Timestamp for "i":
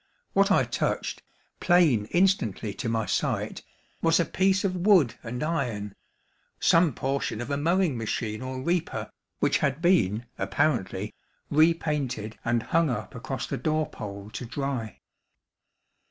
0.51-0.63